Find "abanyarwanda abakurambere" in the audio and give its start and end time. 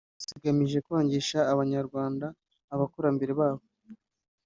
1.53-3.33